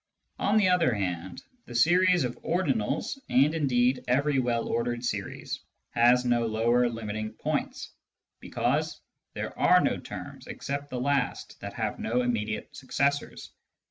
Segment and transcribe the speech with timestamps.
[0.39, 5.59] On the other hand, the series of ordinals— and indeed every well ordered series—
[5.91, 7.93] has no lower limiting points,
[8.39, 8.99] because
[9.35, 13.51] there are no terms except the last that have no immediate successors.